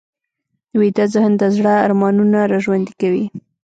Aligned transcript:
ویده 0.79 1.05
ذهن 1.13 1.33
د 1.37 1.43
زړه 1.55 1.73
ارمانونه 1.85 2.39
راژوندي 2.53 2.93
کوي 3.01 3.25